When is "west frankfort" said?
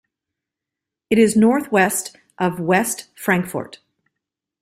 2.59-3.81